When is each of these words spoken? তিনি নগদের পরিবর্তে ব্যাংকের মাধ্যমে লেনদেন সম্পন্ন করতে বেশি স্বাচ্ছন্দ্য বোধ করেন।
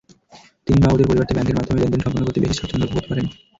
তিনি 0.67 0.77
নগদের 0.81 1.07
পরিবর্তে 1.07 1.35
ব্যাংকের 1.35 1.57
মাধ্যমে 1.57 1.81
লেনদেন 1.81 2.03
সম্পন্ন 2.03 2.23
করতে 2.25 2.41
বেশি 2.41 2.55
স্বাচ্ছন্দ্য 2.57 2.91
বোধ 2.91 3.05
করেন। 3.09 3.25